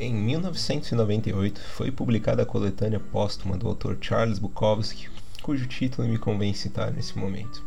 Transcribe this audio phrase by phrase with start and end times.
[0.00, 5.08] Em 1998 foi publicada a coletânea póstuma do autor Charles Bukowski,
[5.42, 7.64] cujo título me convém citar nesse momento.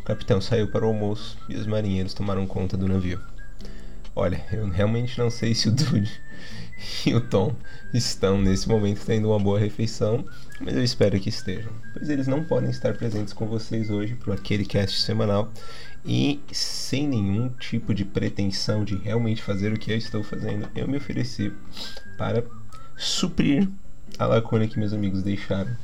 [0.00, 3.20] O capitão saiu para o almoço e os marinheiros tomaram conta do navio.
[4.14, 6.22] Olha, eu realmente não sei se o Dude
[7.04, 7.52] e o Tom
[7.92, 10.24] estão nesse momento tendo uma boa refeição,
[10.60, 14.34] mas eu espero que estejam, pois eles não podem estar presentes com vocês hoje para
[14.34, 15.52] aquele cast semanal
[16.04, 20.86] e sem nenhum tipo de pretensão de realmente fazer o que eu estou fazendo, eu
[20.86, 21.50] me ofereci
[22.18, 22.44] para
[22.96, 23.66] suprir
[24.18, 25.74] a lacuna que meus amigos deixaram,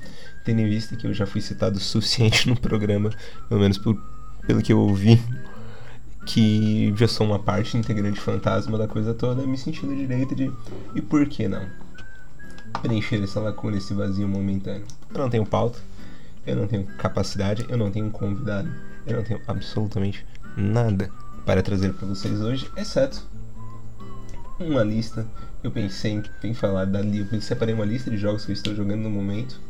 [0.44, 3.10] tendo em vista que eu já fui citado o suficiente no programa,
[3.48, 4.00] pelo menos por,
[4.46, 5.20] pelo que eu ouvi,
[6.26, 10.52] que já sou uma parte integrante fantasma da coisa toda, me sentindo direito de
[10.94, 11.66] e por que não?
[12.82, 14.84] Preencher essa lacuna, esse vazio momentâneo.
[15.12, 15.78] Eu não tenho pauta,
[16.46, 18.70] eu não tenho capacidade, eu não tenho convidado
[19.12, 20.24] eu não tenho absolutamente
[20.56, 21.10] nada
[21.44, 23.24] para trazer para vocês hoje, exceto
[24.58, 25.26] uma lista.
[25.62, 27.00] Eu pensei em falar da.
[27.00, 29.60] Eu separei uma lista de jogos que eu estou jogando no momento.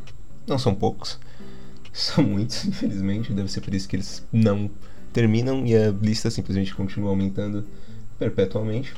[0.47, 1.19] Não são poucos,
[1.93, 3.33] são muitos, infelizmente.
[3.33, 4.69] Deve ser por isso que eles não
[5.13, 7.65] terminam e a lista simplesmente continua aumentando
[8.17, 8.93] perpetuamente.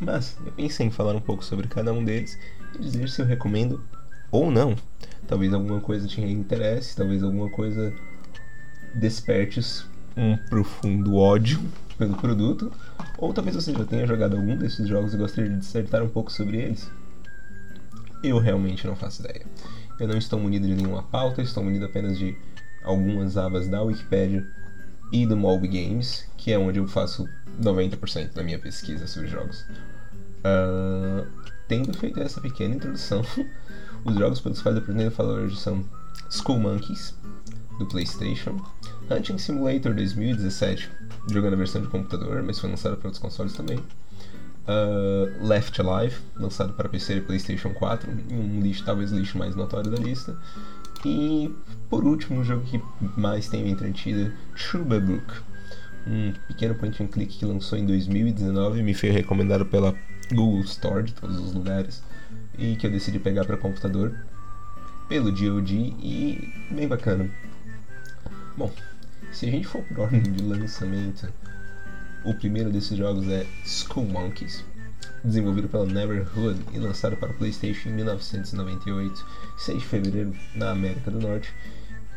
[0.00, 2.38] Mas eu pensei em falar um pouco sobre cada um deles
[2.74, 3.82] e dizer se eu recomendo
[4.30, 4.74] ou não.
[5.26, 7.92] Talvez alguma coisa te interesse, talvez alguma coisa
[8.94, 11.60] despertes um profundo ódio
[11.96, 12.72] pelo produto,
[13.18, 16.32] ou talvez você já tenha jogado algum desses jogos e gostaria de dissertar um pouco
[16.32, 16.90] sobre eles.
[18.22, 19.46] Eu realmente não faço ideia.
[19.98, 22.36] Eu não estou munido de nenhuma pauta, estou munido apenas de
[22.82, 24.46] algumas abas da Wikipedia
[25.12, 27.28] e do Mob Games, que é onde eu faço
[27.60, 29.66] 90% da minha pesquisa sobre jogos.
[30.40, 31.26] Uh,
[31.68, 33.22] tendo feito essa pequena introdução,
[34.04, 35.84] os jogos pelos quais eu pretendo falar hoje são
[36.30, 37.14] Skull Monkeys,
[37.80, 38.56] do PlayStation,
[39.10, 40.90] Hunting Simulator 2017,
[41.28, 43.78] jogando a versão de computador, mas foi lançado para outros consoles também.
[43.78, 49.56] Uh, Left Alive, lançado para PC e PlayStation 4, um lixo, talvez o lixo mais
[49.56, 50.36] notório da lista.
[51.04, 51.52] E
[51.88, 52.80] por último, um jogo que
[53.18, 54.30] mais tem entretido,
[54.84, 55.34] Book,
[56.06, 59.94] um pequeno point and click que lançou em 2019 e me foi recomendado pela
[60.30, 62.02] Google Store de todos os lugares
[62.58, 64.14] e que eu decidi pegar para computador
[65.08, 67.28] pelo DoD e bem bacana.
[68.60, 68.70] Bom,
[69.32, 71.32] se a gente for por ordem de lançamento,
[72.26, 74.62] o primeiro desses jogos é Skull Monkeys,
[75.24, 79.26] desenvolvido pela Neverhood e lançado para o PlayStation em 1998,
[79.56, 81.54] 6 de fevereiro na América do Norte.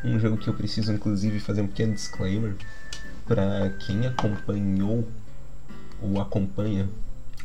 [0.04, 2.58] Um jogo que eu preciso inclusive fazer um pequeno disclaimer
[3.26, 5.08] para quem acompanhou
[6.02, 6.90] ou acompanha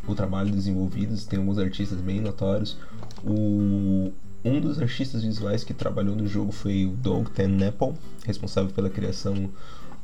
[0.09, 2.77] o trabalho desenvolvido, tem alguns artistas bem notórios.
[3.23, 4.13] O
[4.45, 7.29] um dos artistas visuais que trabalhou no jogo foi o Doug
[7.67, 7.95] Apple,
[8.25, 9.51] responsável pela criação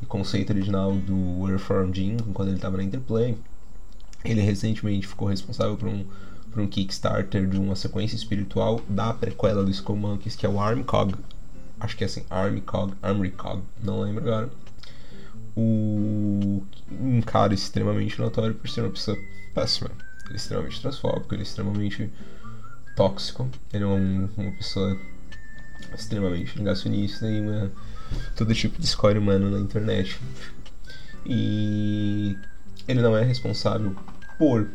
[0.02, 3.36] e conceito original do Earthworm Jim, quando ele estava na Interplay.
[4.24, 6.04] Ele recentemente ficou responsável por um,
[6.50, 10.58] por um Kickstarter de uma sequência espiritual da prequela do Skull Monkeys, que é o
[10.58, 11.14] Armcog.
[11.78, 14.50] Acho que é assim, Armcog, Armcog, não lembro agora.
[15.56, 19.16] O, um cara extremamente notório por ser uma pessoa
[19.54, 19.90] péssima.
[20.24, 22.10] Ele é extremamente transfóbico, ele é extremamente
[22.94, 23.48] tóxico.
[23.72, 24.98] Ele é um, uma pessoa
[25.94, 27.72] extremamente negacionista e uma,
[28.36, 30.18] todo tipo de escória humana na internet.
[31.26, 32.36] E
[32.86, 33.94] ele não é responsável
[34.38, 34.68] por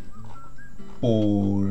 [0.99, 1.65] por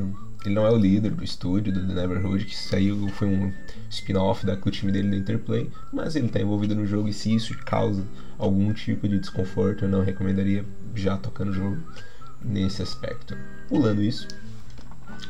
[0.44, 3.52] ele não é o líder do estúdio do The Neverhood que saiu foi um
[3.90, 7.56] spin-off do time dele da Interplay, mas ele está envolvido no jogo e se isso
[7.64, 8.06] causa
[8.38, 11.78] algum tipo de desconforto, eu não recomendaria já tocar no jogo
[12.42, 13.36] nesse aspecto.
[13.68, 14.28] Pulando isso,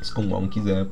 [0.03, 0.87] Skull Monkeys é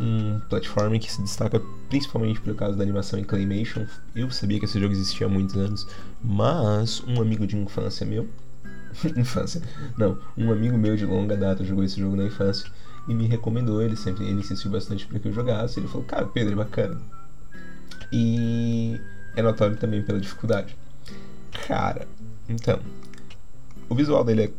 [0.00, 3.86] um platform que se destaca principalmente por causa da animação em Claymation.
[4.14, 5.86] Eu sabia que esse jogo existia há muitos anos,
[6.22, 8.28] mas um amigo de infância meu.
[9.16, 9.62] infância?
[9.96, 12.70] Não, um amigo meu de longa data jogou esse jogo na infância
[13.08, 13.82] e me recomendou.
[13.82, 15.80] Ele sempre ele insistiu bastante para que eu jogasse.
[15.80, 17.00] Ele falou: Cara, Pedro, é bacana.
[18.12, 19.00] E
[19.36, 20.76] é notório também pela dificuldade.
[21.66, 22.06] Cara,
[22.48, 22.80] então,
[23.88, 24.50] o visual dele é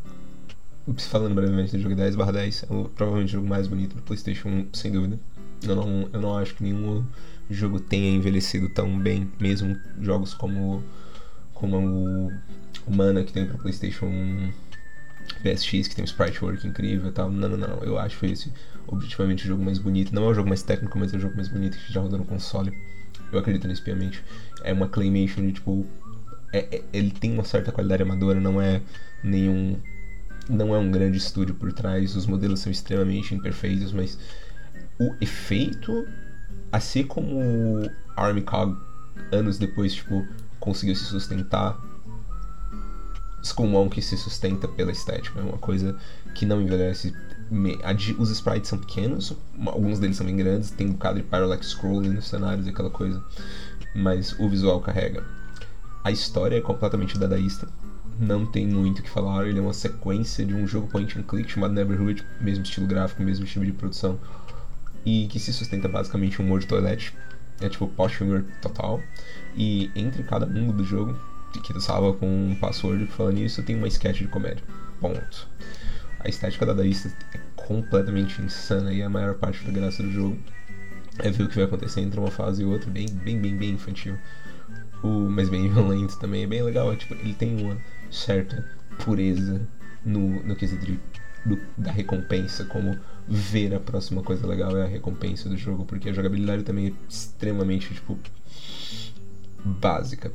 [0.98, 4.50] falando brevemente do jogo 10 barra 10, é provavelmente o jogo mais bonito do Playstation
[4.50, 5.19] 1, sem dúvida.
[5.64, 7.04] Eu não, eu não acho que nenhum
[7.50, 10.84] jogo tenha envelhecido tão bem, mesmo jogos como,
[11.54, 12.32] como
[12.88, 14.54] o, Mana que tem para Playstation 1,
[15.44, 17.30] PSX que tem um sprite work incrível e tal.
[17.30, 18.52] Não, não, não, eu acho esse
[18.88, 20.14] objetivamente o jogo mais bonito.
[20.14, 22.20] Não é o jogo mais técnico, mas é o jogo mais bonito que já rodou
[22.20, 22.72] no console.
[23.32, 24.24] Eu acredito nisso piamente.
[24.64, 25.86] É uma claymation de tipo.
[26.52, 28.82] É, é, ele tem uma certa qualidade amadora, não é
[29.24, 29.78] nenhum
[30.50, 34.18] não é um grande estúdio por trás, os modelos são extremamente imperfeitos, mas
[35.00, 36.07] o efeito,
[36.72, 38.78] assim como Armcog
[39.31, 40.28] anos depois, tipo,
[40.60, 41.80] conseguiu se sustentar,
[43.42, 45.98] Skull Monk se sustenta pela estética, é uma coisa
[46.36, 47.16] que não envelhece
[48.19, 49.34] os sprites são pequenos,
[49.66, 52.92] alguns deles são bem grandes, tem um bocado de parallax scrolling nos cenários e aquela
[52.92, 53.24] coisa,
[53.95, 55.24] mas o visual carrega.
[56.04, 57.68] A história é completamente dadaísta,
[58.19, 61.24] não tem muito o que falar, ele é uma sequência de um jogo point and
[61.24, 64.19] click chamado Neverhood, mesmo estilo gráfico, mesmo estilo de produção,
[65.06, 67.13] e que se sustenta basicamente um humor de toilette,
[67.62, 69.01] é tipo post humor total,
[69.56, 71.18] e entre cada mundo do jogo,
[71.51, 74.63] que tu salva com um password falando isso, tem uma sketch de comédia.
[75.00, 75.48] Ponto.
[76.19, 80.38] A estética dadaísta é completamente insana e a maior parte da graça do jogo
[81.19, 83.72] é ver o que vai acontecer entre uma fase e outra, bem, bem, bem, bem
[83.72, 84.18] infantil.
[85.04, 87.78] O, mas bem violento também, é bem legal, é, tipo, ele tem uma
[88.12, 88.66] certa
[89.04, 89.62] pureza
[90.06, 91.00] no, no quesito de,
[91.45, 92.98] do, da recompensa, como
[93.30, 96.94] ver a próxima coisa legal é a recompensa do jogo, porque a jogabilidade também é
[97.08, 98.18] extremamente, tipo,
[99.64, 100.31] básica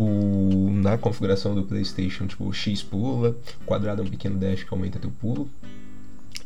[0.00, 3.36] o, na configuração do PlayStation, tipo, o X pula,
[3.66, 5.50] quadrado é um pequeno dash que aumenta teu pulo,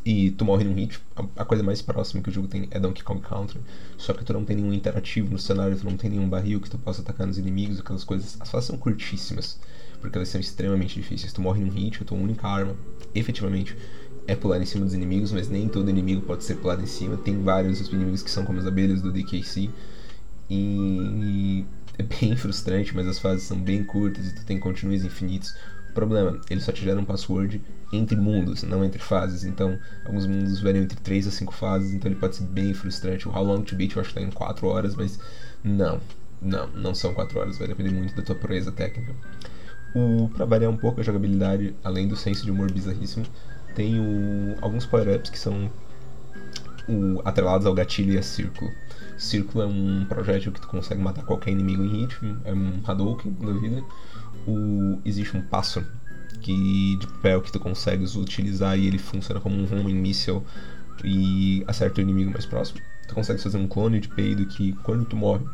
[0.03, 0.99] e tu morre num hit.
[1.37, 3.61] A, coisa mais próxima que o jogo tem é Donkey Kong Country,
[3.97, 6.69] só que tu não tem nenhum interativo no cenário, tu não tem nenhum barril que
[6.69, 8.35] tu possa atacar nos inimigos, aquelas coisas.
[8.41, 9.57] As fases são curtíssimas,
[10.01, 11.31] porque elas são extremamente difíceis.
[11.31, 12.75] Tu morre num hit, a tua única arma,
[13.15, 13.75] efetivamente,
[14.27, 17.17] é pular em cima dos inimigos, mas nem todo inimigo pode ser pulado em cima.
[17.17, 19.69] Tem vários inimigos que são como as abelhas do DKC.
[20.49, 21.65] E
[21.97, 25.55] é bem frustrante, mas as fases são bem curtas e tu tem continues infinitos.
[25.93, 27.61] Problema, ele só te gera um password
[27.93, 29.45] entre mundos, não entre fases.
[29.45, 33.29] Então, alguns mundos variam entre 3 a 5 fases, então ele pode ser bem frustrante.
[33.29, 35.17] O How Long to Beat eu acho que tá em 4 horas, mas
[35.63, 36.01] não,
[36.41, 39.15] não, não são 4 horas, vai depender muito da tua proeza técnica.
[39.95, 43.25] O, pra variar um pouco a jogabilidade, além do senso de humor bizarríssimo,
[43.75, 45.69] tem o, alguns power-ups que são
[46.87, 48.71] o, atrelados ao gatilho e a círculo.
[49.17, 53.31] Círculo é um projétil que tu consegue matar qualquer inimigo em ritmo, é um Hadouken
[53.33, 53.83] da vida.
[54.47, 55.85] O, existe um pássaro
[56.41, 60.41] que, de papel que tu consegues utilizar e ele funciona como um homing missile
[61.03, 62.79] e acerta o inimigo mais próximo.
[63.07, 65.45] Tu consegue fazer um clone de peido que quando tu morre,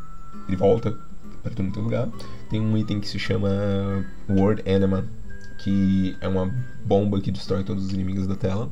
[0.48, 0.98] ele volta
[1.42, 2.10] para teu lugar.
[2.50, 3.50] Tem um item que se chama
[4.30, 5.06] Word Enema,
[5.58, 6.54] que é uma
[6.86, 8.72] bomba que destrói todos os inimigos da tela.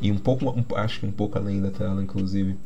[0.00, 2.56] E um pouco, um, acho que um pouco além da tela, inclusive.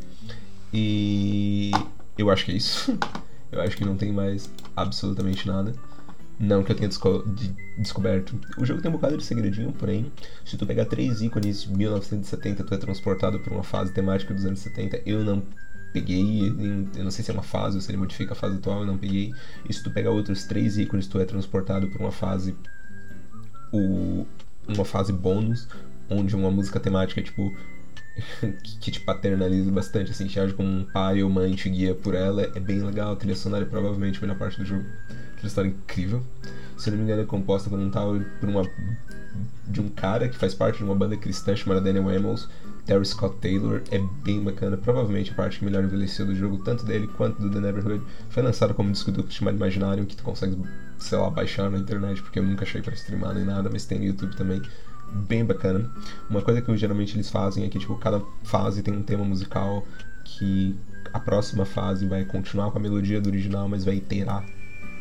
[0.72, 1.70] E
[2.16, 2.98] eu acho que é isso.
[3.52, 5.72] eu acho que não tem mais absolutamente nada.
[6.40, 8.38] Não que eu tenha desco de descoberto.
[8.56, 10.10] O jogo tem um bocado de segredinho, porém,
[10.44, 14.44] se tu pegar três ícones de 1970, tu é transportado por uma fase temática dos
[14.44, 15.02] anos 70.
[15.04, 15.42] Eu não
[15.92, 16.48] peguei,
[16.96, 18.86] eu não sei se é uma fase ou se ele modifica a fase atual, eu
[18.86, 19.34] não peguei.
[19.68, 22.54] E se tu pegar outros três ícones, tu é transportado por uma fase.
[23.72, 24.24] O,
[24.68, 25.68] uma fase bônus,
[26.10, 27.54] onde uma música temática, tipo,
[28.80, 32.14] que te paternaliza bastante, assim, te age como um pai ou mãe te guia por
[32.14, 33.12] ela, é bem legal.
[33.12, 34.84] A trilha sonora é provavelmente a melhor parte do jogo.
[35.08, 36.22] A trilha sonora é incrível.
[36.76, 38.62] Se não me engano, é composta por um tal por uma
[39.66, 42.48] de um cara que faz parte de uma banda cristã chamada Daniel Amos,
[42.86, 43.82] Terry Scott Taylor.
[43.90, 47.50] É bem bacana, provavelmente a parte que melhor envelheceu do jogo, tanto dele quanto do
[47.50, 48.02] The Neverhood.
[48.30, 50.56] Foi lançado como disco duplo chamado Imaginarium, que tu consegue,
[50.98, 53.98] sei lá, baixar na internet, porque eu nunca achei para streamar nem nada, mas tem
[53.98, 54.60] no YouTube também
[55.12, 55.90] bem bacana.
[56.28, 59.86] Uma coisa que geralmente eles fazem é que tipo, cada fase tem um tema musical
[60.24, 60.76] que
[61.12, 64.44] a próxima fase vai continuar com a melodia do original, mas vai iterar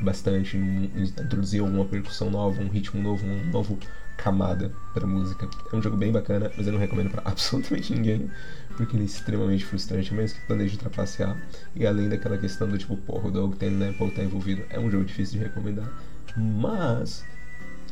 [0.01, 3.77] bastante, introduzir alguma percussão nova, um ritmo novo, um novo
[4.17, 5.47] camada para música.
[5.71, 8.29] É um jogo bem bacana, mas eu não recomendo para absolutamente ninguém,
[8.75, 11.37] porque ele é extremamente frustrante, mesmo que planeje trapacear.
[11.75, 14.89] E além daquela questão do tipo, porra, o tem né, Apple tá envolvido, é um
[14.89, 15.87] jogo difícil de recomendar.
[16.35, 17.23] Mas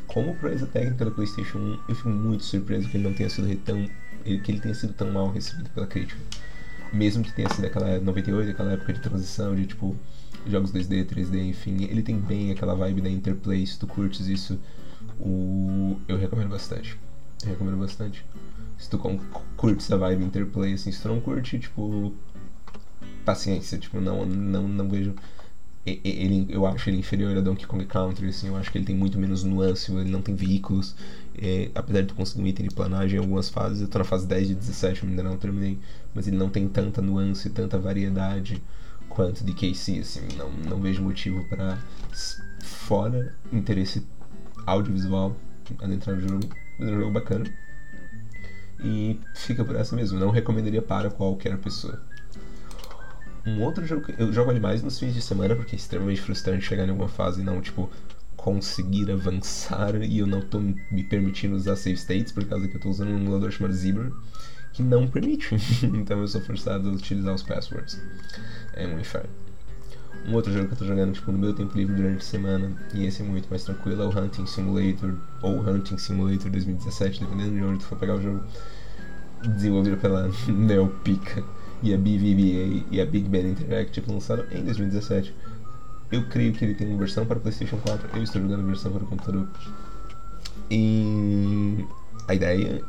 [0.08, 3.56] como proeza técnica do PlayStation 1, eu fico muito surpreso que ele não tenha sido
[3.58, 3.88] tão,
[4.24, 6.20] que ele tenha sido tão mal recebido pela crítica.
[6.94, 9.96] Mesmo que tenha sido aquela 98, aquela época de transição de tipo
[10.48, 14.60] jogos 2D, 3D, enfim, ele tem bem aquela vibe da Interplay, se tu curtes isso,
[15.20, 15.98] o...
[16.08, 16.98] eu recomendo bastante.
[17.44, 18.26] Eu recomendo bastante.
[18.78, 19.00] Se tu
[19.56, 22.14] curtes a vibe Interplay, assim, se tu não curte, tipo,
[23.24, 25.16] paciência, tipo, não, não, não vejo
[25.86, 28.96] ele, eu acho ele inferior a Donkey Kong Country, assim, eu acho que ele tem
[28.96, 30.96] muito menos nuance, ele não tem veículos,
[31.38, 34.04] é, apesar de tu conseguir um item de planagem em algumas fases, eu tô na
[34.04, 35.78] fase 10 de 17, ainda não terminei,
[36.14, 38.64] mas ele não tem tanta nuance, tanta variedade
[39.08, 41.78] quanto de KC, assim, não, não vejo motivo para
[42.64, 44.04] fora interesse
[44.66, 45.36] audiovisual
[45.82, 47.46] adentrar no jogo, mas é um jogo bacana.
[48.84, 52.02] E fica por essa mesmo, não recomendaria para qualquer pessoa.
[53.46, 56.66] Um outro jogo que eu jogo animais nos fins de semana porque é extremamente frustrante
[56.66, 57.90] chegar em alguma fase e não, tipo,
[58.36, 62.82] conseguir avançar e eu não tô me permitindo usar save states por causa que eu
[62.82, 64.12] tô usando um emulador chamado Zebra
[64.74, 65.56] que não permite.
[65.94, 68.02] então eu sou forçado a utilizar os passwords.
[68.74, 69.45] É um inferno.
[70.28, 72.72] Um outro jogo que eu tô jogando tipo, no meu tempo livre durante a semana,
[72.94, 77.56] e esse é muito mais tranquilo, é o Hunting Simulator, ou Hunting Simulator 2017, dependendo
[77.56, 78.44] de onde tu for pegar o jogo.
[79.44, 81.44] desenvolvido pela Neopica
[81.84, 85.34] e a BVBA e a Big Band Interactive, lançado em 2017.
[86.12, 88.92] Eu creio que ele tem uma versão para PlayStation 4, eu estou jogando a versão
[88.92, 89.48] para o computador.
[90.72, 91.86] E
[92.28, 92.84] a ideia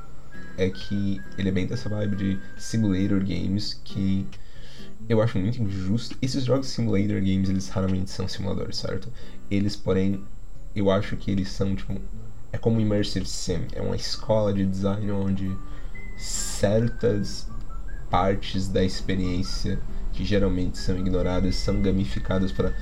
[0.57, 4.26] é que ele é bem dessa vibe de simulator games que
[5.08, 6.16] eu acho muito injusto.
[6.20, 9.12] Esses jogos simulator games, eles raramente são simuladores, certo?
[9.50, 10.22] Eles, porém,
[10.75, 12.00] eu acho que eles são tipo
[12.52, 15.56] é como immersive sim, é uma escola de design onde
[16.16, 17.48] certas
[18.08, 19.78] partes da experiência
[20.12, 22.75] que geralmente são ignoradas são gamificadas para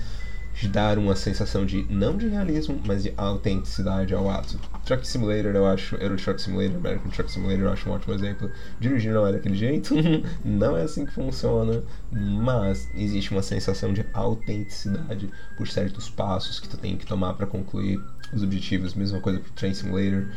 [0.63, 4.59] dar uma sensação de não de realismo, mas de autenticidade ao ato.
[4.85, 8.51] Truck Simulator eu acho, Euro Truck Simulator, American Truck Simulator eu acho um ótimo exemplo.
[8.79, 9.95] Dirigir não é daquele jeito,
[10.45, 16.69] não é assim que funciona, mas existe uma sensação de autenticidade por certos passos que
[16.69, 18.01] tu tem que tomar para concluir
[18.33, 20.29] os objetivos, mesma coisa pro Train Simulator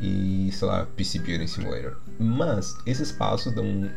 [0.00, 1.96] e, sei lá, PC Building Simulator.
[2.18, 3.90] Mas esses passos dão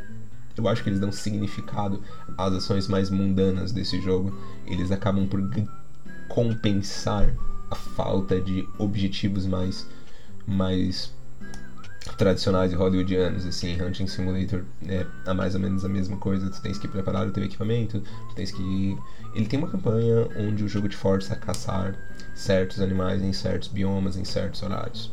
[0.57, 2.01] eu acho que eles dão significado
[2.37, 4.33] às ações mais mundanas desse jogo.
[4.65, 5.41] Eles acabam por
[6.27, 7.33] compensar
[7.69, 9.87] a falta de objetivos mais
[10.45, 11.15] mais
[12.17, 16.61] tradicionais e hollywoodianos, assim, Hunting Simulator é, é mais ou menos a mesma coisa, tu
[16.61, 18.97] tens que preparar o teu equipamento, tu tens que...
[19.35, 21.95] Ele tem uma campanha onde o jogo te força a caçar
[22.33, 25.11] certos animais em certos biomas, em certos horários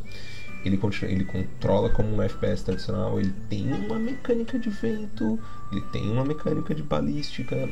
[0.65, 5.39] ele, continua, ele controla como um FPS tradicional, ele tem uma mecânica de vento,
[5.71, 7.69] ele tem uma mecânica de balística,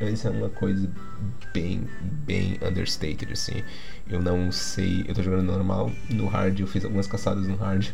[0.00, 0.90] mas é uma coisa
[1.52, 1.86] bem,
[2.26, 3.62] bem understated, assim.
[4.08, 7.90] Eu não sei, eu tô jogando normal, no hard eu fiz algumas caçadas no hard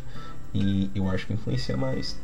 [0.53, 2.17] e eu acho que influencia mais.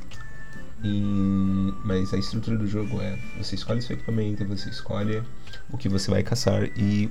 [0.84, 5.24] E, mas a estrutura do jogo é: você escolhe seu equipamento, você escolhe
[5.70, 7.10] o que você vai caçar e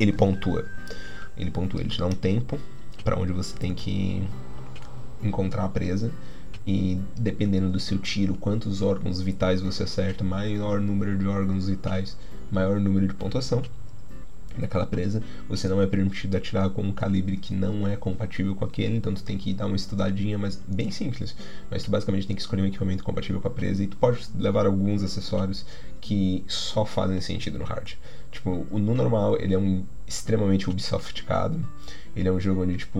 [0.00, 0.64] ele pontua.
[1.36, 2.58] Ele pontua, ele te dá um tempo
[3.06, 4.20] para onde você tem que
[5.22, 6.10] encontrar a presa
[6.66, 12.18] e dependendo do seu tiro, quantos órgãos vitais você acerta, maior número de órgãos vitais,
[12.50, 13.62] maior número de pontuação
[14.58, 15.22] daquela presa.
[15.48, 19.14] Você não é permitido atirar com um calibre que não é compatível com aquele, então
[19.14, 21.36] tu tem que dar uma estudadinha, mas bem simples.
[21.70, 24.26] Mas tu basicamente tem que escolher um equipamento compatível com a presa e tu pode
[24.34, 25.64] levar alguns acessórios
[26.00, 27.92] que só fazem sentido no hard.
[28.32, 31.64] Tipo, no normal ele é um extremamente Ubisofticado.
[32.16, 32.98] Ele é um jogo onde, tipo,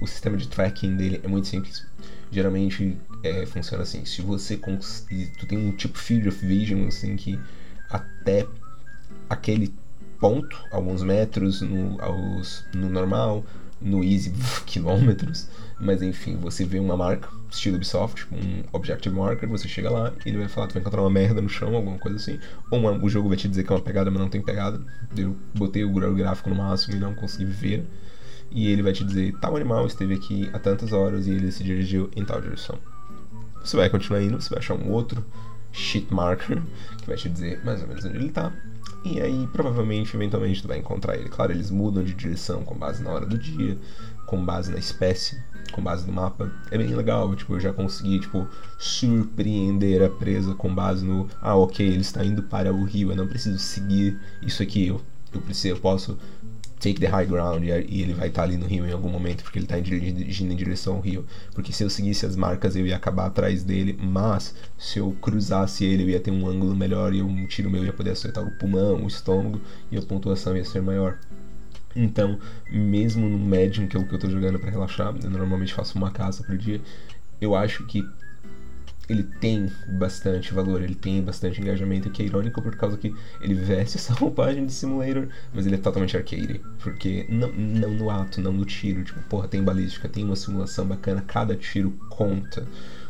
[0.00, 1.84] o sistema de tracking dele é muito simples.
[2.30, 7.38] Geralmente é, funciona assim, se você tu tem um tipo field of vision, assim, que
[7.90, 8.46] até
[9.28, 9.74] aquele
[10.20, 13.44] ponto, alguns metros no, aos, no normal,
[13.80, 14.32] no easy
[14.64, 15.48] quilômetros,
[15.80, 20.28] mas enfim, você vê uma marca, estilo Ubisoft, um objective marker, você chega lá e
[20.28, 22.38] ele vai falar, tu vai encontrar uma merda no chão, alguma coisa assim,
[22.70, 24.80] ou uma, o jogo vai te dizer que é uma pegada, mas não tem pegada.
[25.16, 27.84] Eu botei o gráfico no máximo e não consegui ver
[28.50, 31.64] e ele vai te dizer tal animal esteve aqui há tantas horas e ele se
[31.64, 32.78] dirigiu em tal direção.
[33.64, 35.24] Você vai continuar indo, você vai achar um outro
[35.72, 36.62] sheet marker
[36.98, 38.52] que vai te dizer mais ou menos onde ele está.
[39.04, 41.28] E aí, provavelmente, eventualmente, tu vai encontrar ele.
[41.28, 43.76] Claro, eles mudam de direção com base na hora do dia,
[44.26, 45.38] com base na espécie,
[45.72, 46.50] com base no mapa.
[46.70, 48.48] É bem legal, tipo, eu já consegui, tipo,
[48.78, 51.28] surpreender a presa com base no...
[51.42, 55.00] Ah, ok, ele está indo para o rio, eu não preciso seguir isso aqui, eu,
[55.34, 56.16] eu, preciso, eu posso
[56.84, 59.42] take the high ground e ele vai estar tá ali no rio em algum momento
[59.42, 61.24] porque ele está dirigindo em direção ao rio.
[61.54, 65.84] Porque se eu seguisse as marcas eu ia acabar atrás dele, mas se eu cruzasse
[65.84, 68.50] ele eu ia ter um ângulo melhor e um tiro meu ia poder acertar o
[68.58, 69.60] pulmão, o estômago
[69.90, 71.18] e a pontuação ia ser maior.
[71.96, 72.38] Então,
[72.70, 75.96] mesmo no Medium, que é o que eu estou jogando para relaxar, eu normalmente faço
[75.96, 76.80] uma caça por dia,
[77.40, 78.04] eu acho que
[79.08, 83.54] ele tem bastante valor, ele tem bastante engajamento, que é irônico por causa que ele
[83.54, 86.60] veste essa roupagem de simulator, mas ele é totalmente arcade.
[86.78, 89.04] Porque não, não no ato, não no tiro.
[89.04, 92.66] Tipo, porra, tem balística, tem uma simulação bacana, cada tiro conta.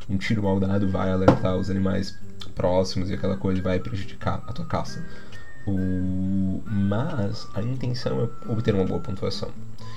[0.08, 2.18] Um tiro mal dado vai alertar os animais
[2.54, 5.04] próximos e aquela coisa vai prejudicar a tua caça.
[5.66, 6.62] O...
[6.66, 9.50] Mas a intenção é obter uma boa pontuação.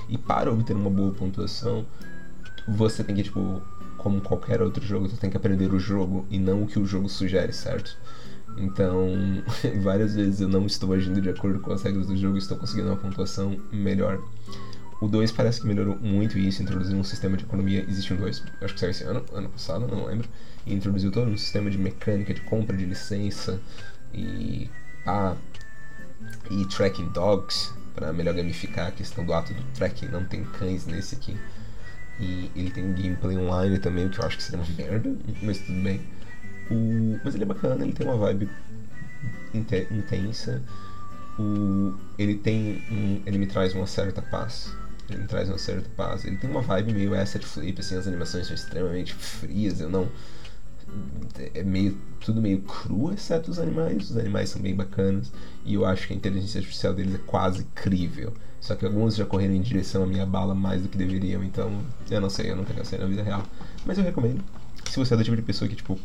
[0.08, 1.86] E para obter uma boa pontuação,
[2.68, 3.62] você tem que, tipo,
[3.98, 6.86] como qualquer outro jogo, tu tem que aprender o jogo e não o que o
[6.86, 7.98] jogo sugere, certo?
[8.58, 9.44] Então,
[9.82, 12.58] várias vezes eu não estou agindo de acordo com as regras do jogo e estou
[12.58, 14.22] conseguindo uma pontuação melhor.
[15.00, 17.86] O 2 parece que melhorou muito isso, introduziu um sistema de economia.
[17.88, 20.28] Existe um 2, acho que saiu esse ano, ano passado, não lembro.
[20.66, 23.60] E introduziu todo um sistema de mecânica, de compra de licença
[24.14, 24.70] e.
[25.06, 25.36] Ah,
[26.50, 30.08] e tracking dogs, para melhor gamificar a questão do ato do tracking.
[30.08, 31.38] Não tem cães nesse aqui.
[32.20, 35.82] E ele tem gameplay online também, que eu acho que seria uma merda, mas tudo
[35.82, 36.02] bem.
[36.72, 37.20] O...
[37.24, 38.50] Mas ele é bacana, ele tem uma vibe
[39.54, 40.62] intensa.
[41.38, 41.94] O...
[42.18, 43.22] Ele tem um...
[43.26, 44.74] Ele me traz uma certa paz.
[45.10, 46.26] Ele me traz uma certa paz.
[46.26, 50.10] Ele tem uma vibe meio asset flip, assim, as animações são extremamente frias, eu não.
[51.54, 54.10] é meio tudo meio cru, exceto os animais.
[54.10, 55.32] Os animais são bem bacanas
[55.64, 58.34] e eu acho que a inteligência artificial deles é quase crível.
[58.60, 61.72] Só que alguns já correram em direção à minha bala mais do que deveriam, então
[62.10, 63.44] eu não sei, eu nunca cansei na vida real.
[63.86, 64.44] Mas eu recomendo.
[64.90, 66.00] Se você é do tipo de pessoa que, tipo,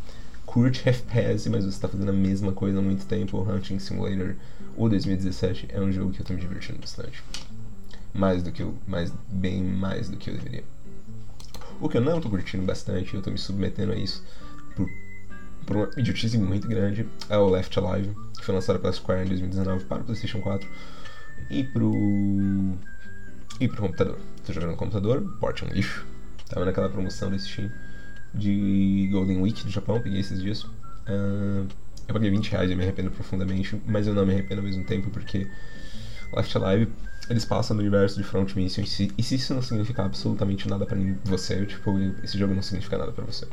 [0.45, 4.37] curte FPS, mas você está fazendo a mesma coisa há muito tempo, o Hunting Simulator
[4.77, 7.23] ou 2017 é um jogo que eu estou me divertindo bastante.
[8.13, 10.65] Mais do que eu, mais, bem mais do que eu deveria.
[11.81, 14.23] O que eu não estou curtindo bastante, eu estou me submetendo a isso
[14.77, 14.89] por,
[15.67, 19.29] por uma idiotice muito grande, é o Left Alive, que foi lançado pela Square em
[19.29, 20.69] 2019 para o PlayStation 4
[21.51, 21.93] e pro.
[23.61, 24.19] e pro computador.
[24.45, 26.07] Tô jogando no computador, porte é um lixo.
[26.49, 27.71] Tava naquela promoção desse Steam
[28.35, 30.63] de Golden Week do Japão, peguei esses dias.
[30.63, 31.67] Uh,
[32.09, 34.85] eu paguei 20 reais e me arrependo profundamente, mas eu não me arrependo ao mesmo
[34.85, 35.49] tempo porque
[36.33, 36.89] Left Alive
[37.29, 40.99] eles passam no universo de Front Mission e se, isso não significar absolutamente nada para
[41.25, 43.47] você, tipo, esse jogo não significa nada para você.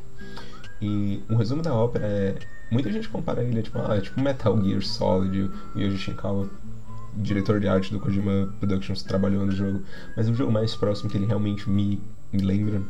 [0.82, 2.36] E um resumo da ópera é.
[2.72, 6.50] Muita gente compara ele, tipo, ah, é tipo Metal Gear Solid, o Yoji Shinkawa
[7.16, 9.84] diretor de arte do Kojima Productions trabalhou no jogo,
[10.16, 12.02] mas o jogo mais próximo que ele realmente me,
[12.32, 12.82] me lembra,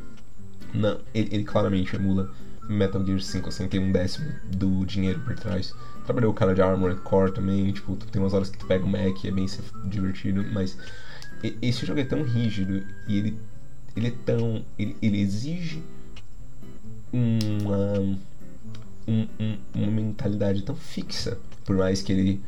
[0.74, 2.32] não, ele, ele, claramente emula
[2.68, 5.74] Metal Gear 5, assim, tem um décimo do dinheiro por trás.
[6.06, 8.90] Trabalhou o cara de Armored Core também, tipo, tem umas horas que tu pega o
[8.90, 9.48] Mac, é bem
[9.86, 10.78] divertido, mas
[11.62, 13.40] esse jogo é tão rígido e ele,
[13.96, 14.64] ele é tão.
[14.78, 15.82] ele, ele exige
[17.12, 18.00] uma,
[19.08, 22.42] um, um, uma mentalidade tão fixa, por mais que ele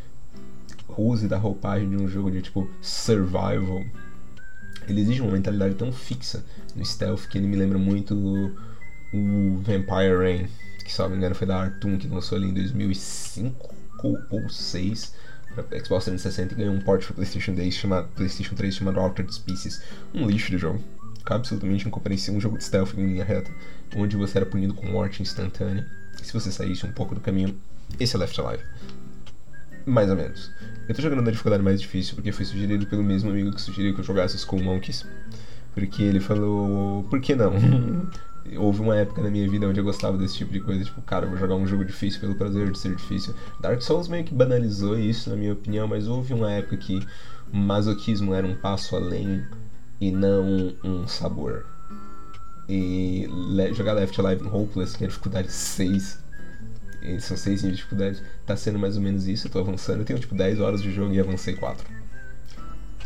[0.97, 3.83] use da roupagem de um jogo de tipo survival,
[4.87, 6.43] ele exige uma mentalidade tão fixa
[6.75, 8.15] no stealth que ele me lembra muito
[9.13, 10.47] o Vampire Rain,
[10.83, 15.13] que se não me engano foi da Artoon, que lançou ali em 2005 ou 2006
[15.53, 19.33] para Xbox 360 e ganhou um port para PlayStation 3 chamado, PlayStation 3 chamado Altered
[19.33, 19.81] Species.
[20.13, 20.81] Um lixo de jogo.
[21.25, 22.37] Absolutamente incompreensível.
[22.37, 23.51] Um jogo de stealth em linha reta,
[23.95, 25.85] onde você era punido com morte instantânea.
[26.21, 27.59] E se você saísse um pouco do caminho,
[27.99, 28.63] esse é Left Alive.
[29.85, 30.51] Mais ou menos.
[30.87, 33.93] Eu tô jogando na dificuldade mais difícil porque foi sugerido pelo mesmo amigo que sugeriu
[33.93, 35.05] que eu jogasse Skull Monkeys.
[35.73, 37.53] Porque ele falou, por que não?
[38.57, 41.27] Houve uma época na minha vida onde eu gostava desse tipo de coisa, tipo, cara,
[41.27, 43.33] vou jogar um jogo difícil pelo prazer de ser difícil.
[43.59, 46.99] Dark Souls meio que banalizou isso, na minha opinião, mas houve uma época que
[47.53, 49.45] masoquismo era um passo além
[50.01, 51.65] e não um sabor.
[52.67, 53.29] E
[53.73, 56.19] jogar Left Alive no Hopeless, que é dificuldade 6,
[57.19, 58.21] são seis níveis de dificuldade.
[58.45, 59.99] Tá sendo mais ou menos isso, eu tô avançando.
[59.99, 61.85] Eu tenho tipo 10 horas de jogo e avancei 4.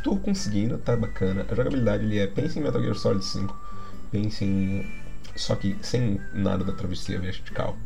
[0.03, 1.45] Tô conseguindo, tá bacana.
[1.49, 2.27] A jogabilidade ele é.
[2.27, 3.57] Pense em Metal Gear Solid 5.
[4.11, 4.85] Pense em.
[5.35, 7.77] Só que sem nada da travessia vertical.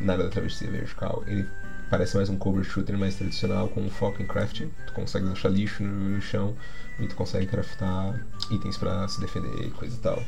[0.00, 1.22] Nada da travessia vertical.
[1.26, 1.46] Ele
[1.88, 4.70] parece mais um cover shooter mais tradicional, com um foco em crafting.
[4.86, 6.56] Tu consegue achar lixo no chão
[6.98, 10.22] e tu consegue craftar itens para se defender e coisa e tal.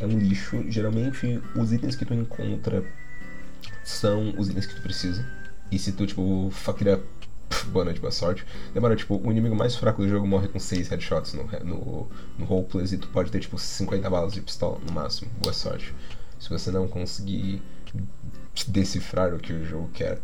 [0.00, 0.64] É um lixo.
[0.68, 2.82] Geralmente, os itens que tu encontra
[3.84, 5.24] são os itens que tu precisa.
[5.70, 7.06] E se tu, tipo, fuck it up,
[7.70, 8.44] boa noite, boa sorte.
[8.72, 12.44] Demora, tipo, o inimigo mais fraco do jogo morre com 6 headshots no, no, no
[12.44, 15.30] roleplays e tu pode ter, tipo, 50 balas de pistola no máximo.
[15.42, 15.94] Boa sorte.
[16.38, 17.62] Se você não conseguir
[18.68, 20.20] decifrar o que o jogo quer.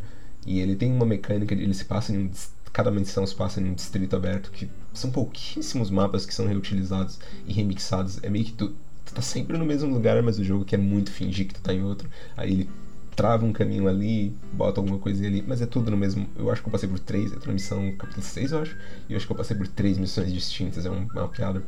[0.47, 2.31] E ele tem uma mecânica ele se passa em.
[2.73, 7.19] Cada missão se passa em um distrito aberto, que são pouquíssimos mapas que são reutilizados
[7.47, 8.19] e remixados.
[8.23, 11.13] É meio que tu, tu tá sempre no mesmo lugar, mas o jogo quer muito
[11.13, 12.09] fingir que tu tá em outro.
[12.35, 12.71] Aí ele
[13.15, 16.29] trava um caminho ali, bota alguma coisinha ali, mas é tudo no mesmo.
[16.37, 18.77] Eu acho que eu passei por três, tô na missão capítulo 6, eu acho,
[19.09, 21.63] e eu acho que eu passei por três missões distintas, é, um, é uma piada.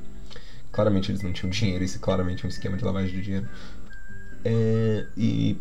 [0.73, 3.49] Claramente eles não tinham dinheiro, esse claramente é um esquema de lavagem de dinheiro.
[4.45, 5.57] É, e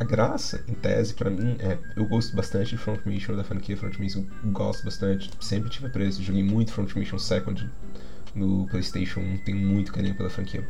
[0.00, 1.76] a graça, em tese, para mim, é.
[1.96, 6.22] Eu gosto bastante de Front Mission, da franquia Front Mission, gosto bastante, sempre tive preço,
[6.22, 7.68] joguei muito Front Mission Second
[8.34, 10.66] no PlayStation 1, tenho muito carinho pela franquia.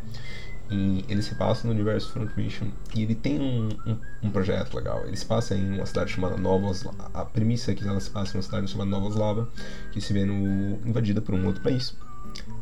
[0.71, 4.75] E ele se passa no universo Front Mission e ele tem um, um, um, projeto
[4.75, 5.03] legal.
[5.07, 6.85] Ele se passa em uma cidade chamada Novos.
[7.15, 9.49] A premissa é que ela se passa em uma cidade chamada Novoslava,
[9.93, 11.97] que se vê no, invadida por um outro país,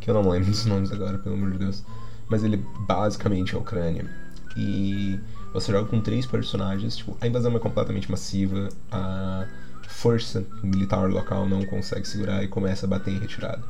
[0.01, 1.83] que eu não lembro dos nomes agora, pelo amor de Deus.
[2.29, 4.09] Mas ele basicamente é a Ucrânia.
[4.57, 5.19] E
[5.53, 6.99] você joga com três personagens.
[6.99, 8.69] Tipo, a invasão é completamente massiva.
[8.90, 9.47] A
[9.88, 13.62] força militar local não consegue segurar e começa a bater em retirada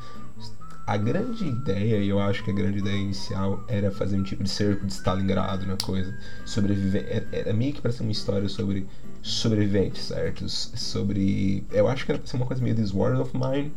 [0.86, 4.44] a grande ideia, e eu acho que a grande ideia inicial era fazer um tipo
[4.44, 6.16] de cerco de Stalingrado na coisa.
[6.44, 7.06] Sobreviver.
[7.10, 8.86] Era, era meio que para ser uma história sobre
[9.20, 10.48] sobreviventes, certo?
[10.48, 11.66] Sobre.
[11.72, 13.72] Eu acho que era pra ser uma coisa meio This War of Mine,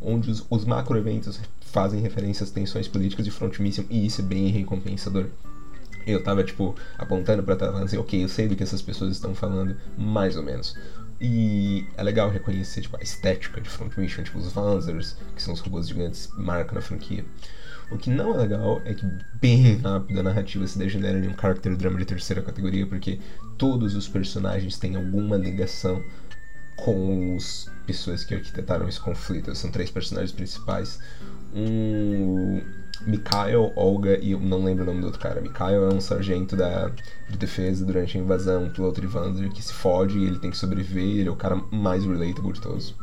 [0.00, 4.24] onde os, os macro-eventos fazem referência às tensões políticas de Front Mission, e isso é
[4.24, 5.26] bem recompensador.
[6.04, 9.34] Eu tava, tipo, apontando pra tela assim, ok, eu sei do que essas pessoas estão
[9.34, 10.74] falando, mais ou menos.
[11.20, 15.52] E é legal reconhecer tipo, a estética de Front Mission, tipo os Vanzers, que são
[15.52, 17.24] os robôs gigantes, marcam na franquia.
[17.90, 19.06] O que não é legal é que
[19.40, 23.18] bem rápido a narrativa se degenera em um character drama de terceira categoria, porque
[23.56, 26.04] todos os personagens têm alguma ligação
[26.76, 29.54] com as pessoas que arquitetaram esse conflito.
[29.54, 31.00] São três personagens principais.
[31.52, 32.62] Um
[33.06, 35.40] Mikhail, Olga e eu não lembro o nome do outro cara.
[35.40, 36.90] Mikhail é um sargento da,
[37.28, 40.50] de defesa durante a invasão, um piloto de Vander que se fode e ele tem
[40.50, 41.18] que sobreviver.
[41.18, 42.94] Ele é o cara mais relatable de todos.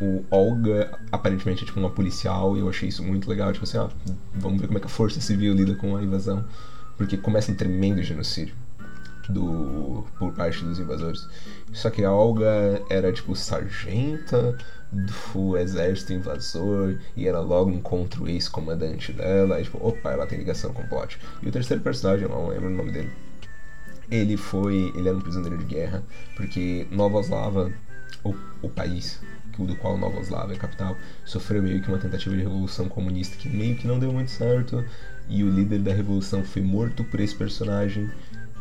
[0.00, 3.52] O Olga aparentemente é tipo uma policial e eu achei isso muito legal.
[3.52, 3.88] Tipo assim, ó,
[4.34, 6.44] vamos ver como é que a força civil lida com a invasão.
[6.96, 8.54] Porque começa um tremendo genocídio
[9.28, 11.28] do por parte dos invasores.
[11.72, 14.56] Só que a Olga era tipo sargenta
[14.92, 19.60] do exército invasor e ela logo encontra o ex-comandante dela.
[19.60, 21.18] E tipo, opa, ela tem ligação com o plot.
[21.42, 23.10] E o terceiro personagem, eu não lembro o nome dele.
[24.10, 24.92] Ele foi.
[24.94, 26.02] Ele era um prisioneiro de guerra,
[26.36, 27.72] porque Nova Oslava,
[28.22, 29.20] o, o país
[29.58, 33.48] do qual Nova Oslava é capital, sofreu meio que uma tentativa de revolução comunista que
[33.48, 34.84] meio que não deu muito certo.
[35.28, 38.10] E o líder da revolução foi morto por esse personagem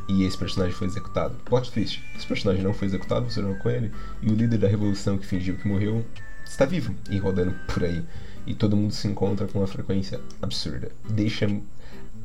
[0.08, 1.36] e esse personagem foi executado.
[1.46, 4.68] Plot twist: esse personagem não foi executado, você não com ele, e o líder da
[4.68, 6.06] revolução que fingiu que morreu
[6.46, 8.04] está vivo e rodando por aí.
[8.46, 10.92] E todo mundo se encontra com uma frequência absurda.
[11.10, 11.48] Deixa.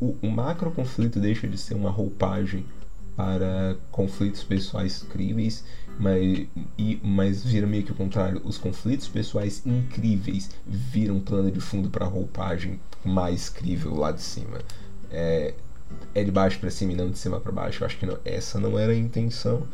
[0.00, 2.64] O, o macro conflito deixa de ser uma roupagem
[3.16, 5.64] para conflitos pessoais incríveis,
[5.98, 6.46] mas,
[6.78, 8.40] e, mas vira meio que o contrário.
[8.44, 14.22] Os conflitos pessoais incríveis viram plano de fundo para a roupagem mais incrível lá de
[14.22, 14.58] cima.
[15.10, 15.54] É,
[16.14, 17.82] é de baixo para cima e não de cima para baixo.
[17.82, 19.66] Eu acho que não, essa não era a intenção.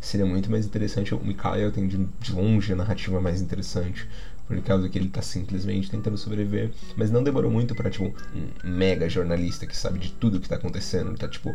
[0.00, 1.14] Seria muito mais interessante.
[1.14, 4.08] O Mikhail tem de, de longe a narrativa mais interessante,
[4.46, 6.70] por causa que ele tá simplesmente tentando sobreviver.
[6.96, 10.56] Mas não demorou muito para tipo, um mega jornalista que sabe de tudo que tá
[10.56, 11.54] acontecendo, tá tipo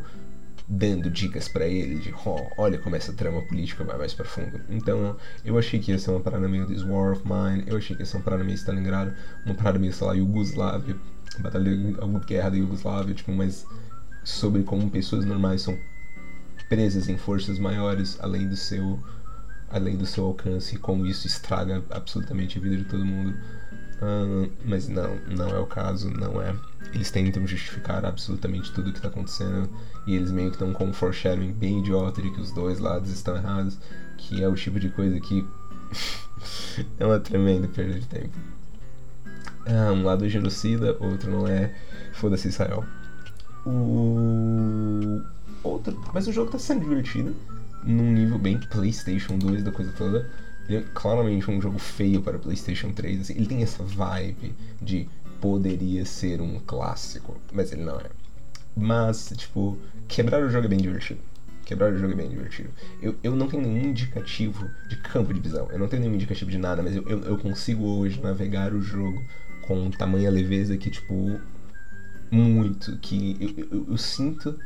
[0.68, 4.62] dando dicas para ele de oh, olha como essa trama política vai mais para fundo.
[4.70, 7.96] Então eu achei que ia ser uma parada meio This War of Mine, eu achei
[7.96, 9.14] que ia ser uma parada meio Stalingrado,
[9.46, 10.96] uma parada meio, sei lá, Yugoslávia,
[11.40, 13.66] batalha, alguma guerra da Yugoslávia, tipo, mas
[14.24, 15.78] sobre como pessoas normais são
[16.70, 19.00] presas em forças maiores além do seu
[19.70, 23.36] além do seu alcance e como isso estraga absolutamente a vida de todo mundo.
[24.02, 26.56] Uh, mas não, não é o caso, não é.
[26.94, 29.68] Eles tentam justificar absolutamente tudo o que está acontecendo
[30.06, 33.10] e eles meio que estão com um foreshadowing bem idiota de que os dois lados
[33.10, 33.80] estão errados,
[34.18, 35.44] que é o tipo de coisa que
[37.00, 38.38] é uma tremenda perda de tempo.
[39.66, 41.74] Ah, um lado é genocida, outro não é.
[42.12, 42.86] Foda-se Israel.
[43.66, 45.22] O
[45.64, 47.36] outro, mas o jogo tá sendo divertido
[47.84, 50.30] num nível bem PlayStation 2 da coisa toda.
[50.68, 53.22] Ele é claramente um jogo feio para PlayStation 3.
[53.22, 55.08] Assim, ele tem essa vibe de
[55.42, 58.10] poderia ser um clássico, mas ele não é.
[58.76, 61.20] Mas, tipo, quebrar o jogo é bem divertido.
[61.66, 62.70] Quebrar o jogo é bem divertido.
[63.02, 65.68] Eu, eu não tenho nenhum indicativo de campo de visão.
[65.70, 68.82] Eu não tenho nenhum indicativo de nada, mas eu, eu, eu consigo hoje navegar o
[68.82, 69.22] jogo
[69.62, 71.40] com tamanha leveza que, tipo,
[72.34, 74.58] muito, que eu, eu, eu sinto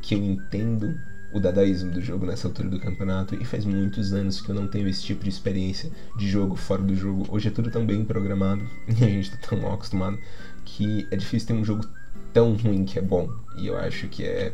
[0.00, 0.98] que eu entendo
[1.32, 4.66] o dadaísmo do jogo nessa altura do campeonato e faz muitos anos que eu não
[4.66, 7.24] tenho esse tipo de experiência de jogo fora do jogo.
[7.30, 10.18] Hoje é tudo tão bem programado e a gente tá tão mal acostumado
[10.64, 11.86] que é difícil ter um jogo
[12.32, 13.30] tão ruim que é bom.
[13.56, 14.52] E eu acho que é.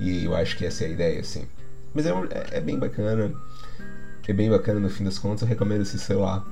[0.00, 1.46] E eu acho que essa é a ideia, assim.
[1.94, 3.32] Mas é, é, é bem bacana.
[4.26, 5.42] É bem bacana no fim das contas.
[5.42, 6.44] Eu recomendo se, sei lá.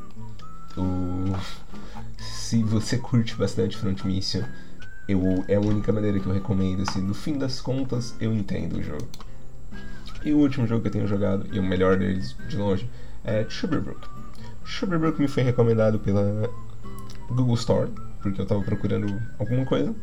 [0.76, 1.34] O...
[2.18, 4.44] Se você curte bastante Front Mission
[5.08, 8.78] eu, é a única maneira que eu recomendo, assim, no fim das contas, eu entendo
[8.78, 9.06] o jogo.
[10.24, 12.88] E o último jogo que eu tenho jogado, e o melhor deles, de longe,
[13.22, 14.08] é Sugarbrook.
[14.64, 16.50] Sugarbrook me foi recomendado pela
[17.28, 17.90] Google Store,
[18.22, 19.94] porque eu estava procurando alguma coisa,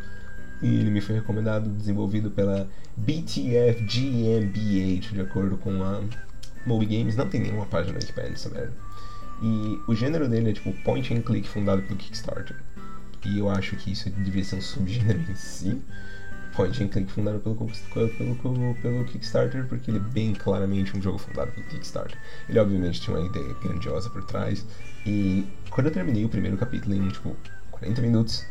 [0.61, 6.01] e ele me foi recomendado, desenvolvido pela BTF GmbH, de acordo com a
[6.67, 8.73] Moby Games, não tem nenhuma página no Wikipedia essa merda.
[9.41, 12.55] E o gênero dele é tipo point and click fundado pelo Kickstarter
[13.25, 15.81] e eu acho que isso devia ser um subgênero em si.
[16.55, 21.01] Point and Click fundado pelo, pelo, pelo, pelo Kickstarter, porque ele é bem claramente um
[21.01, 22.17] jogo fundado pelo Kickstarter.
[22.49, 24.65] Ele obviamente tinha uma ideia grandiosa por trás.
[25.05, 27.35] E quando eu terminei o primeiro capítulo em tipo
[27.71, 28.45] 40 minutos,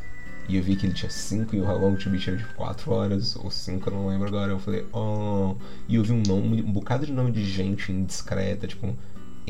[0.49, 3.37] e eu vi que ele tinha 5 e o How to era de 4 horas,
[3.37, 4.51] ou 5, eu não lembro agora.
[4.51, 5.55] Eu falei, oh.
[5.87, 8.97] E eu vi um nome, um bocado de nome de gente indiscreta, tipo,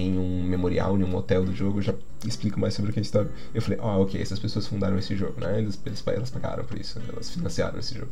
[0.00, 1.94] em um memorial, em um hotel do jogo, já
[2.26, 3.30] explico mais sobre o que é a história.
[3.54, 5.58] Eu falei, ah, ok, essas pessoas fundaram esse jogo, né?
[5.58, 8.10] Eles, eles, elas pagaram por isso, elas financiaram esse jogo.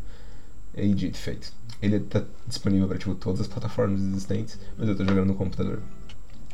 [0.77, 1.53] E dito feito.
[1.83, 5.81] Ele está disponível para tipo, todas as plataformas existentes, mas eu estou jogando no computador.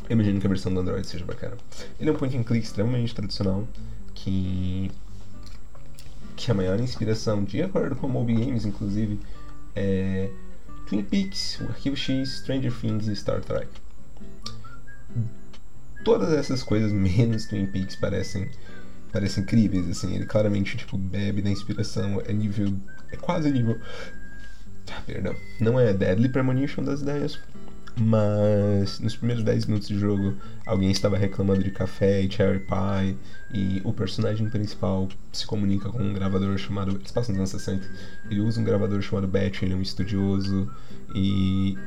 [0.09, 1.57] Eu imagino que a versão do Android seja bacana.
[1.99, 3.66] Ele é um point and click extremamente tradicional,
[4.14, 4.90] que
[6.37, 9.20] que a maior inspiração, de acordo com Moby Games, inclusive,
[9.75, 10.29] é
[10.87, 13.68] Twin Peaks, o Arquivo X, Stranger Things e Star Trek
[16.04, 18.48] todas essas coisas menos Twin Peaks parecem
[19.14, 20.14] parecem incríveis, assim.
[20.14, 22.74] Ele claramente, tipo, bebe da inspiração, é nível.
[23.12, 23.78] é quase nível.
[24.90, 25.34] Ah, perdão.
[25.60, 27.38] Não é Deadly Premonition das ideias,
[27.96, 30.34] mas nos primeiros 10 minutos de jogo
[30.66, 33.16] alguém estava reclamando de café e cherry pie
[33.52, 37.00] e o personagem principal se comunica com um gravador chamado.
[37.14, 37.88] Passam nos anos 60.
[38.28, 40.68] Ele usa um gravador chamado Batch, ele é um estudioso
[41.14, 41.78] e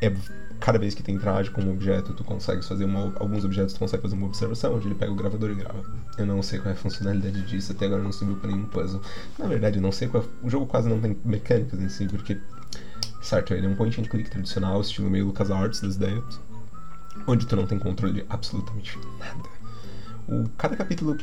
[0.00, 0.12] é
[0.60, 4.02] cada vez que tem traje como objeto, tu consegue fazer uma, alguns objetos, tu consegue
[4.02, 5.84] fazer uma observação, onde ele pega o gravador e grava.
[6.16, 9.00] Eu não sei qual é a funcionalidade disso, até agora não subiu pra nenhum puzzle.
[9.38, 12.06] Na verdade, eu não sei qual é, O jogo quase não tem mecânicas em si,
[12.06, 12.38] porque.
[13.20, 16.40] Certo, ele é um point and click tradicional, estilo meio LucasArts das ideias,
[17.26, 19.48] onde tu não tem controle de absolutamente nada.
[20.28, 21.16] O, cada capítulo,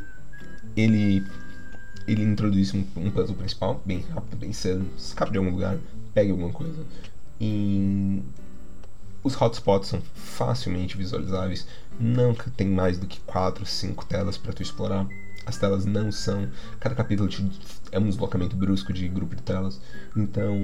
[0.76, 1.26] ele.
[2.06, 5.78] Ele introduz um, um puzzle principal, bem rápido, bem cedo, escape de algum lugar,
[6.14, 6.84] pegue alguma coisa.
[7.40, 8.22] E
[9.24, 11.66] os hotspots são facilmente visualizáveis,
[12.00, 15.08] não tem mais do que 4, 5 telas para tu explorar.
[15.46, 16.50] As telas não são.
[16.80, 17.30] Cada capítulo
[17.92, 19.80] é um deslocamento brusco de grupo de telas.
[20.16, 20.58] Então,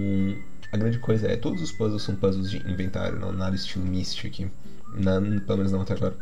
[0.71, 4.25] a grande coisa é: todos os puzzles são puzzles de inventário, não nada estilo Myst
[4.25, 4.49] aqui.
[4.93, 6.17] Na, pelo menos não até agora.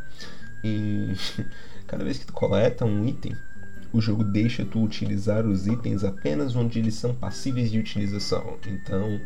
[0.64, 1.14] E
[1.86, 3.36] cada vez que tu coleta um item,
[3.94, 8.58] o jogo deixa tu utilizar os itens apenas onde eles são passíveis de utilização.
[8.66, 9.22] Então,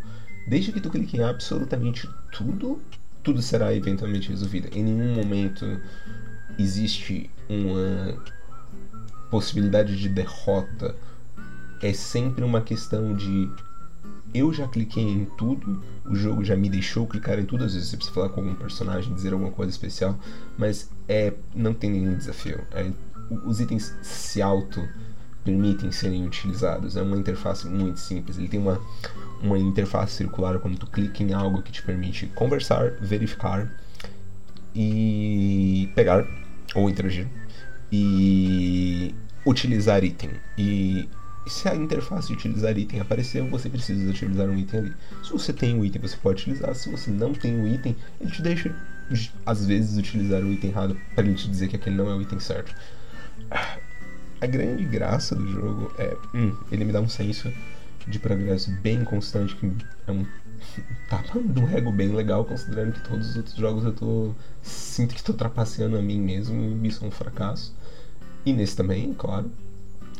[0.47, 2.81] desde que tu clique em absolutamente tudo,
[3.23, 4.69] tudo será eventualmente resolvido.
[4.75, 5.79] Em nenhum momento
[6.57, 8.15] existe uma
[9.29, 10.95] possibilidade de derrota.
[11.81, 13.49] É sempre uma questão de
[14.33, 17.63] eu já cliquei em tudo, o jogo já me deixou clicar em tudo.
[17.63, 20.17] Às vezes você precisa falar com algum personagem, dizer alguma coisa especial,
[20.57, 22.61] mas é não tem nenhum desafio.
[22.71, 22.91] É,
[23.45, 24.87] os itens se auto
[25.43, 26.95] permitem serem utilizados.
[26.95, 28.37] É uma interface muito simples.
[28.37, 28.79] Ele tem uma,
[29.41, 33.71] uma interface circular quando tu clica em algo que te permite conversar, verificar
[34.75, 36.25] e pegar
[36.75, 37.27] ou interagir
[37.91, 39.13] e
[39.45, 40.31] utilizar item.
[40.57, 41.09] E
[41.47, 44.93] se a interface de utilizar item aparecer, você precisa utilizar um item ali.
[45.23, 46.73] Se você tem um item, você pode utilizar.
[46.75, 48.73] Se você não tem um item, ele te deixa
[49.45, 52.21] às vezes utilizar o item errado para ele te dizer que aquele não é o
[52.21, 52.73] item certo.
[54.39, 57.51] A grande graça do jogo é, hum, ele me dá um senso
[58.09, 59.71] de progresso bem constante, que
[60.07, 60.25] é um
[61.09, 64.33] tapa do rego bem legal, considerando que todos os outros jogos eu tô.
[64.61, 67.75] sinto que tô trapaceando a mim mesmo e isso é um fracasso.
[68.45, 69.51] E nesse também, claro.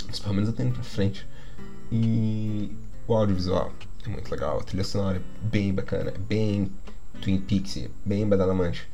[0.07, 1.27] Mas pelo menos eu tô indo pra frente.
[1.91, 2.71] E
[3.07, 3.71] o audiovisual
[4.05, 6.71] é muito legal, a trilha sonora é bem bacana, é bem
[7.21, 8.87] Twin Peaks, bem badalamante.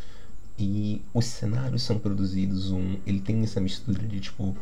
[0.60, 4.56] E os cenários são produzidos, um, ele tem essa mistura de tipo.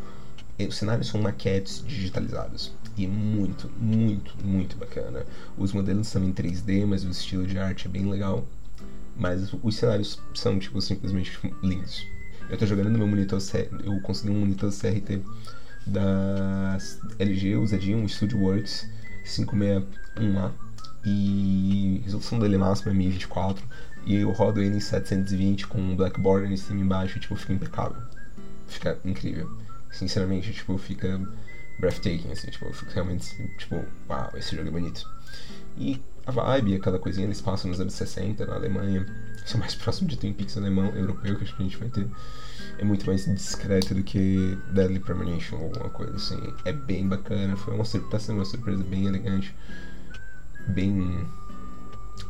[0.68, 2.72] Os cenários são maquetes digitalizadas.
[2.98, 5.26] E é muito, muito, muito bacana.
[5.58, 8.46] Os modelos são em 3D, mas o estilo de arte é bem legal.
[9.18, 12.08] Mas os cenários são, tipo, simplesmente lindos.
[12.50, 13.40] Eu tô jogando no meu monitor,
[13.84, 15.22] eu consegui um monitor CRT
[15.86, 16.78] da
[17.20, 18.88] LG, usadinho, um StudioWorks
[19.26, 20.52] 561A.
[21.06, 23.66] E a resolução dele máxima é 1024.
[24.06, 27.54] E eu rodo ele em 720 com um Blackboard em cima embaixo, e, tipo, fica
[27.54, 28.02] impecável.
[28.68, 29.50] Fica incrível.
[29.92, 31.20] Sinceramente, tipo, fica
[31.80, 33.26] breathtaking, assim, tipo, eu fico realmente,
[33.58, 35.08] tipo, uau, esse jogo é bonito.
[35.78, 39.06] E a vibe, aquela coisinha, eles passam nos anos 60 na Alemanha,
[39.46, 41.90] isso é mais próximo de Twin Peaks alemão, europeu, que acho que a gente vai
[41.90, 42.08] ter.
[42.78, 46.54] É muito mais discreto do que Deadly Premonition ou alguma coisa assim.
[46.66, 49.56] É bem bacana, foi uma, tá sendo uma surpresa bem elegante,
[50.68, 51.26] bem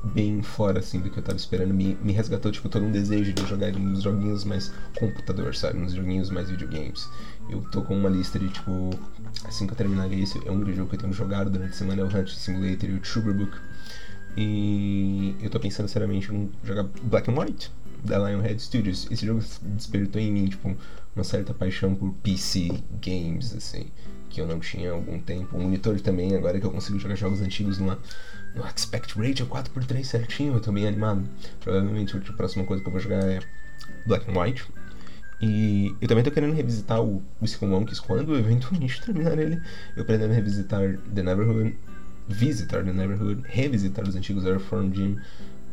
[0.03, 1.73] bem fora assim do que eu tava esperando.
[1.73, 5.79] Me, me resgatou tipo todo um desejo de jogar nos joguinhos mais computador, sabe?
[5.79, 7.09] Nos joguinhos mais videogames.
[7.49, 8.91] Eu tô com uma lista de tipo
[9.43, 12.01] assim que eu terminar esse, é um jogo que eu tenho jogado durante a semana
[12.01, 13.49] é o Hunt Simulator e o Trooper
[14.37, 17.71] E eu tô pensando seriamente em jogar Black and White
[18.03, 19.07] da Lionhead Studios.
[19.11, 20.75] Esse jogo despertou em mim tipo
[21.15, 22.71] uma certa paixão por PC
[23.01, 23.87] games assim,
[24.35, 25.55] que eu não tinha há algum tempo.
[25.55, 27.97] O monitor também, agora que eu consigo jogar jogos antigos numa
[28.53, 31.27] no Aspect Ratio 4x3 certinho, eu tô bem animado.
[31.61, 33.39] Provavelmente a próxima coisa que eu vou jogar é
[34.05, 34.65] Black and White.
[35.41, 39.61] E eu também tô querendo revisitar o Whiskey Monkeys quando eu eventualmente terminar ele.
[39.95, 41.77] Eu pretendo revisitar The Neverhood,
[42.27, 45.17] visitar The Neverhood, revisitar os antigos Airform Gym.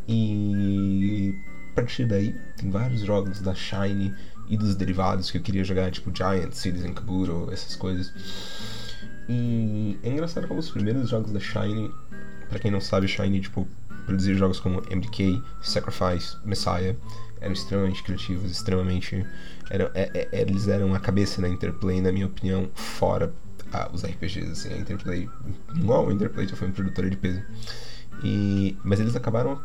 [0.07, 1.35] E
[1.73, 4.15] a partir daí, tem vários jogos da Shine
[4.53, 8.13] e dos derivados que eu queria jogar, tipo Giant, Citizen Kabuto, essas coisas.
[9.29, 11.91] E é engraçado como os primeiros jogos da Shine
[12.53, 13.67] para quem não sabe, Shiny tipo,
[14.05, 16.95] produzir jogos como MDK, Sacrifice, Messiah
[17.41, 19.27] eram extremamente criativos, extremamente.
[19.71, 23.33] Eram, é, é, eles eram a cabeça da Interplay, na minha opinião, fora
[23.73, 24.53] ah, os RPGs.
[24.53, 25.29] Assim, a Interplay,
[25.75, 27.43] igual a Interplay já foi uma produtora de peso.
[28.23, 29.61] E, mas eles acabaram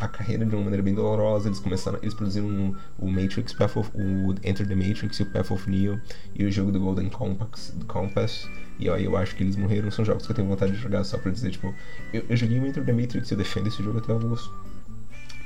[0.00, 1.48] a carreira de uma maneira bem dolorosa.
[1.48, 5.50] Eles começaram, eles produziram o Matrix, Path of, o Enter the Matrix e o Path
[5.50, 6.00] of Neo
[6.34, 8.48] e o jogo do Golden Compass, Compass.
[8.78, 9.90] E aí eu acho que eles morreram.
[9.90, 11.74] São jogos que eu tenho vontade de jogar só pra dizer, tipo,
[12.12, 14.52] eu, eu joguei o Enter the Matrix e eu defendo esse jogo até o gosto.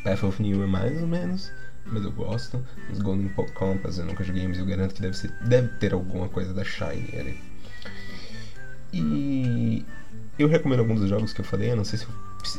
[0.04, 1.50] Path of Neo é mais ou menos,
[1.86, 2.64] mas eu gosto.
[2.92, 6.28] Os Golden Compass eu nunca joguei, mas eu garanto que deve, ser, deve ter alguma
[6.28, 7.40] coisa da Shine ali.
[8.92, 9.84] E
[10.38, 12.06] eu recomendo alguns dos jogos que eu falei, eu não sei se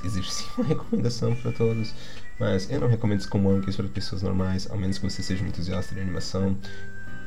[0.03, 1.93] exerci uma recomendação para todos,
[2.39, 5.47] mas eu não recomendo Skull Monkeys para pessoas normais, ao menos que você seja um
[5.47, 6.57] entusiasta de animação.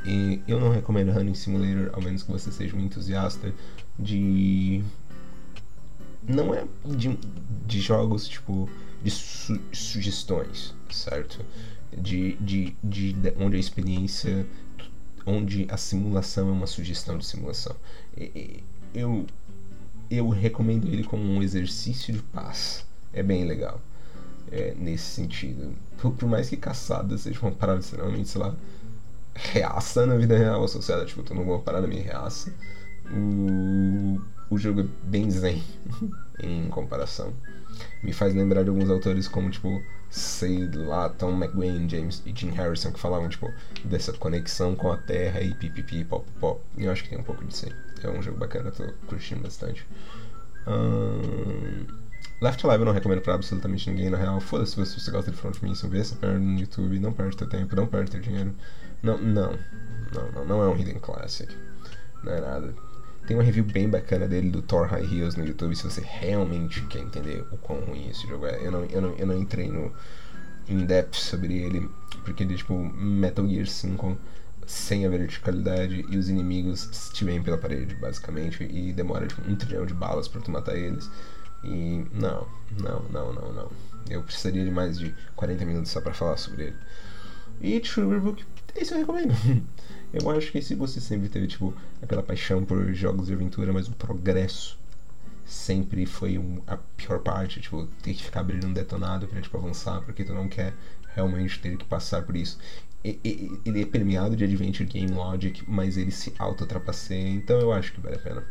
[0.05, 3.53] E eu não recomendo Running Simulator, ao menos que você seja um entusiasta
[3.99, 4.83] de.
[6.27, 7.19] Não é de,
[7.67, 8.69] de jogos tipo.
[9.03, 11.45] de su sugestões, certo?
[11.97, 14.47] De, de, de, de, onde a experiência.
[15.27, 17.75] onde a simulação é uma sugestão de simulação.
[18.17, 18.63] E,
[18.95, 19.27] eu
[20.11, 22.87] eu recomendo ele como um exercício de paz.
[23.13, 23.81] É bem legal.
[24.51, 25.75] É, nesse sentido.
[25.99, 28.55] Por, por, mais que caçada seja uma parada extremamente, sei lá,
[29.35, 32.53] reaça na vida real associada, tipo, tô numa parada meio reaça.
[33.11, 35.63] O, o jogo é bem zen
[36.43, 37.33] em comparação.
[38.03, 42.51] Me faz lembrar de alguns autores como, tipo, sei lá, Tom McGuane, James e Jim
[42.51, 43.53] Harrison, que falavam, tipo,
[43.85, 46.61] dessa conexão com a Terra e pipipi, pop, pop.
[46.77, 47.88] Eu acho que tem um pouco disso aí.
[48.07, 49.87] É um jogo bacana, tô curtindo bastante.
[50.67, 51.87] Um...
[52.41, 54.41] Left Alive eu não recomendo pra absolutamente ninguém, na real.
[54.41, 57.49] Foda-se se você gosta de Front Mission, vê essa perna no YouTube, não perde teu
[57.49, 58.55] tempo, não perde teu dinheiro.
[59.03, 59.59] Não, não,
[60.13, 61.53] não, não, não é um Hidden Classic.
[62.23, 62.75] Não é nada.
[63.27, 66.81] Tem uma review bem bacana dele do Thor High Heels no YouTube, se você realmente
[66.87, 68.65] quer entender o quão ruim esse jogo é.
[68.65, 69.93] Eu não, eu não, eu não entrei no
[70.69, 71.91] in-depth sobre ele,
[72.25, 74.17] porque ele é tipo Metal Gear 5
[74.69, 79.57] sem a verticalidade e os inimigos te vêm pela parede, basicamente, e demora tipo, um
[79.57, 81.11] trilhão de balas para tu matar eles.
[81.65, 82.47] E não,
[82.79, 83.71] não, não, não, não.
[84.11, 86.77] Eu precisaria de mais de 40 minutos só para falar sobre ele.
[87.63, 88.45] E True Book,
[88.77, 89.35] isso eu recomendo.
[90.11, 93.89] Eu acho que se você sempre teve, tipo, aquela paixão por jogos de aventura, mas
[93.89, 94.79] o progresso
[95.45, 99.59] sempre foi um, a pior parte, tipo, ter que ficar abrindo um detonado pra, tipo,
[99.59, 100.73] avançar, porque tu não quer
[101.15, 102.59] realmente ter que passar por isso.
[103.65, 108.01] Ele é permeado de Adventure Game Logic, mas ele se auto-trapaceia, então eu acho que
[108.01, 108.45] vale a pena.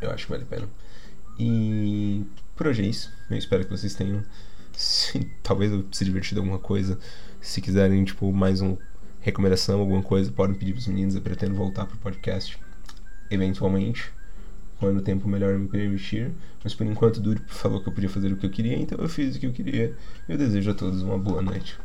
[0.00, 0.68] Eu acho que vale a pena.
[1.38, 3.12] E por hoje é isso.
[3.30, 4.22] Eu espero que vocês tenham
[4.72, 6.98] se, talvez se divertido alguma coisa.
[7.40, 8.76] Se quiserem, tipo, mais um
[9.20, 11.14] recomendação, alguma coisa, podem pedir para os meninos.
[11.14, 12.58] Eu pretendo voltar para o podcast
[13.30, 14.12] eventualmente,
[14.78, 16.32] quando o tempo melhor me permitir.
[16.62, 19.08] Mas por enquanto, Duri falou que eu podia fazer o que eu queria, então eu
[19.08, 19.94] fiz o que eu queria.
[20.28, 21.78] Eu desejo a todos uma boa noite.